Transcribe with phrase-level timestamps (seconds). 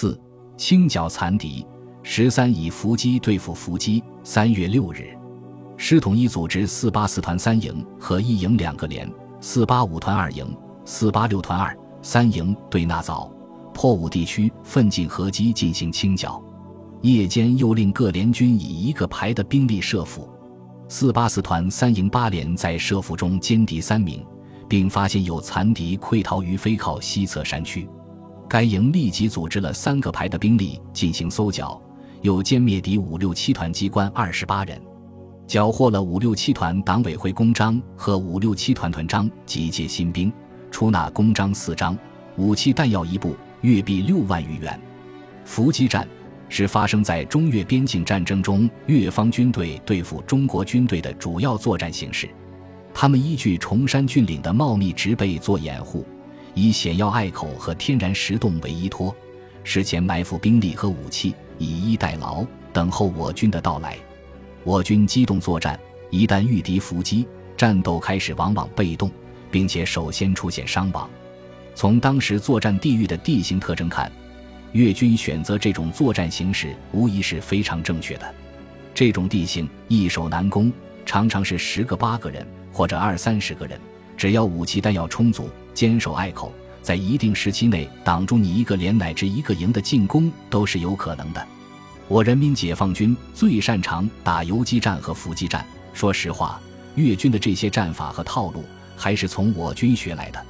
[0.00, 0.18] 四
[0.56, 1.66] 清剿残敌。
[2.02, 4.02] 十三以伏击对付伏击。
[4.24, 5.14] 三月六日，
[5.76, 9.06] 师统一组织四八四团三营和一营两个连，
[9.42, 13.30] 四八五团二营、四八六团二三营对那早
[13.74, 16.42] 破五地区奋进合击进行清剿。
[17.02, 20.26] 夜间又令各联军以一个排的兵力设伏。
[20.88, 24.24] 四八四团三营八连在设伏中歼敌三名，
[24.66, 27.86] 并发现有残敌溃逃于飞靠西侧山区。
[28.50, 31.80] 该营立即组织了三个排的兵力进行搜剿，
[32.22, 34.76] 又歼灭敌五六七团机关二十八人，
[35.46, 40.32] 缴获了五六七团党委会公章和五六七团团章及借新兵，
[40.68, 41.96] 出纳公章四张，
[42.36, 44.80] 武器弹药一部，月币六万余元。
[45.44, 46.04] 伏击战。
[46.52, 52.28] 是发生在中越边境战争中，越方军队对付中国军队的主要作战形式。
[52.92, 56.04] 他们依据崇山峻岭的茂密植被做掩护，
[56.54, 59.14] 以险要隘口和天然石洞为依托，
[59.64, 63.96] 事前埋伏兵力和武器，以逸待劳，等候我军的到来。
[64.64, 65.78] 我军机动作战，
[66.10, 69.10] 一旦遇敌伏击，战斗开始往往被动，
[69.50, 71.08] 并且首先出现伤亡。
[71.74, 74.10] 从当时作战地域的地形特征看。
[74.72, 78.34] 越军选择这种作战形式，无疑是非常正确的。
[78.94, 80.72] 这种地形易守难攻，
[81.04, 83.80] 常常是十个八个人或者二三十个人，
[84.20, 91.48] 只要武器弹药充足，坚守隘口，在一定时期内挡住你一个连乃至一个营的进攻，都是有可能的。
[92.06, 95.64] 我人民解放军最擅长打游击战和伏击战。
[95.94, 96.60] 说实话，
[96.96, 98.62] 越军的这些战法和套路，
[98.94, 100.46] 还是从我军学来的。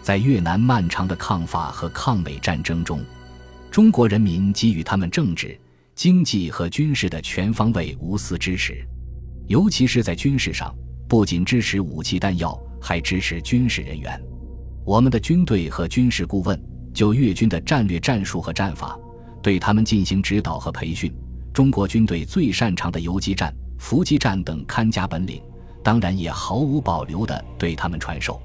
[0.00, 3.04] 在越南漫长的抗法和抗美战争中。
[3.68, 5.58] 中国人民给予他们政治、
[5.96, 8.86] 经济和军事的全方位无私支持，
[9.48, 10.72] 尤其是在军事上，
[11.08, 14.20] 不仅支持武器弹药，还支持军事人员。
[14.84, 16.60] 我们的军队和军事顾问
[16.94, 18.98] 就越军的战略战术和战法，
[19.42, 21.12] 对他们进行指导和培训。
[21.52, 25.42] 中国军队最擅长的游击战、伏击战等看家本领，
[25.82, 28.40] 当然也毫无保留地对他们传授。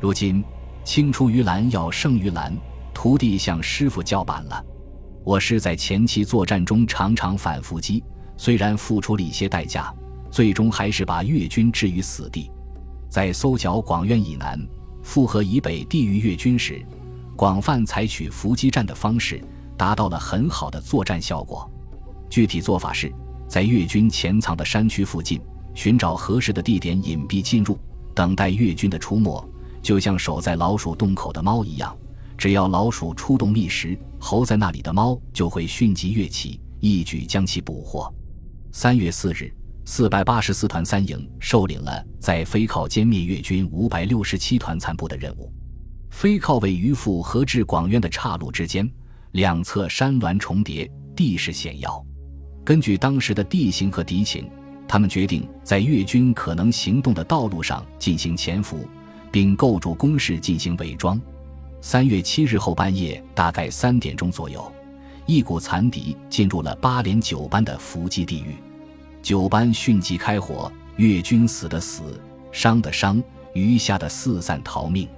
[0.00, 0.42] 如今，
[0.84, 2.56] 青出于蓝要胜于蓝。
[2.94, 4.64] 徒弟向师傅叫板了。
[5.22, 8.02] 我师在前期作战中常常反伏击，
[8.38, 9.94] 虽然付出了一些代价，
[10.30, 12.50] 最终还是把越军置于死地。
[13.08, 14.60] 在搜剿广院以南、
[15.02, 16.84] 复河以北地域越军时，
[17.36, 19.42] 广泛采取伏击战的方式，
[19.76, 21.70] 达到了很好的作战效果。
[22.28, 23.12] 具体做法是，
[23.48, 25.40] 在越军潜藏的山区附近，
[25.74, 27.78] 寻找合适的地点隐蔽进入，
[28.14, 29.42] 等待越军的出没，
[29.80, 31.96] 就像守在老鼠洞口的猫一样。
[32.36, 38.12] 只要老鼠出动觅食，猴在那里的猫就会迅即跃起，一举将其捕获。
[38.72, 39.50] 三月四日，
[39.88, 45.50] 四百八十四团三营受领了在飞靠歼灭越军五百六十七团残部的任务。
[46.10, 48.90] 飞靠位于富和至广渊的岔路之间，
[49.30, 52.04] 两侧山峦重叠，地势险要。
[52.64, 54.50] 根据当时的地形和敌情，
[54.88, 58.88] 他们决定在越军可能行动的道路上进行潜伏，
[59.30, 61.18] 并构筑工事进行伪装。
[61.80, 64.70] 三月七日后半夜，大概三点钟左右，
[65.26, 68.56] 一股残敌进入了八连九班的伏击地域，
[69.26, 72.22] 九班迅即开火，越军死的死，
[72.52, 73.20] 伤的伤，
[73.54, 75.08] 余下的四散逃命。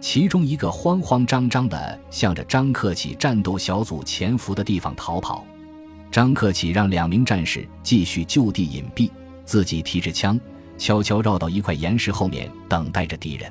[0.00, 5.44] 其中一个慌慌张张地向着张克启战斗小组潜伏的地方逃跑，
[6.12, 9.10] 张克启让两名战士继续就地隐蔽，
[9.44, 10.38] 自己提着枪，
[10.78, 13.50] 悄悄绕到一块岩石后面等待着敌人。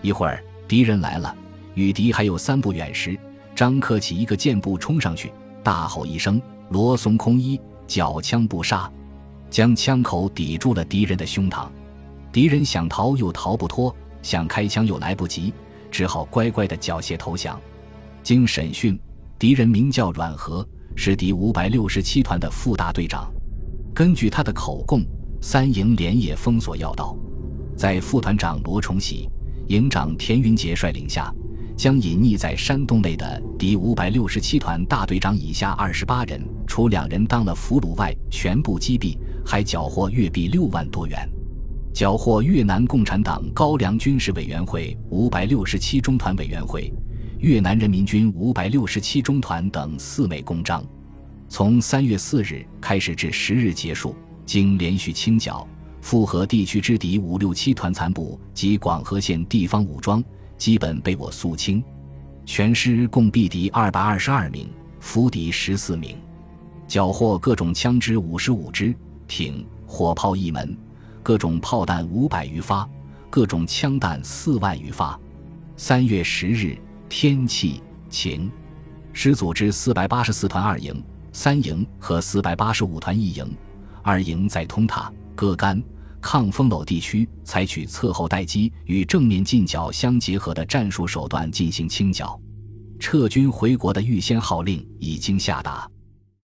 [0.00, 1.36] 一会儿，敌人来了。
[1.74, 3.20] 与敌还有三步远时，
[3.54, 5.30] 张克启一个箭步冲上去，
[5.62, 6.40] 大吼一声
[6.72, 8.90] ：“罗松空一，缴枪不杀！”
[9.50, 11.68] 将枪口抵住了敌人的胸膛。
[12.32, 15.52] 敌人想逃又逃不脱，想开枪又来不及，
[15.90, 17.60] 只好乖乖的缴械投降。
[18.22, 18.98] 经审讯，
[19.38, 23.32] 敌人名叫阮和，是敌五百六十七团的副大队长。
[23.94, 25.02] 根据他的口供，
[25.40, 27.16] 三营连夜封锁要道，
[27.76, 29.28] 在副团长罗崇喜、
[29.68, 31.32] 营长田云杰率领下。
[31.76, 39.14] 将隐匿在山洞内的敌五百六十七团大队长以下二十八人，除两人当了俘虏外，全部击毙，
[39.46, 41.16] 还缴获越币六万多元，
[41.94, 46.92] 缴获越南共产党高粱军事委员会五百六十七中团委员会、
[47.38, 50.84] 越南人民军五百六十七中团等四枚公章。
[51.48, 55.64] 从三月四日开始至十日结束，经连续清剿，
[56.00, 60.22] 复合地区之敌五六七团残部及广河县地方武装。
[60.58, 61.84] 基本被我肃清，
[62.44, 66.16] 全师共毙敌二百二十二名，俘敌十四名，
[66.88, 68.94] 缴获各种枪支五十五支，
[69.26, 70.76] 艇火炮一门，
[71.22, 72.88] 各种炮弹五百余发，
[73.30, 75.18] 各种枪弹四万余发。
[75.76, 76.78] 三月十日，
[77.08, 78.50] 天气晴，
[79.12, 81.02] 师组织四百八十四团二营、
[81.32, 83.56] 三营和四百八十五团一营，
[84.02, 85.82] 二营在通塔、戈干、
[86.20, 92.40] 抗风楼地区采取侧后待机与正面进剿相结合的战术手段进行清剿。
[92.98, 95.86] 撤军回国的预先号令已经下达。